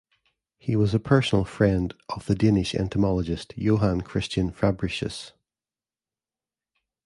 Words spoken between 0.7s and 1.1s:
was a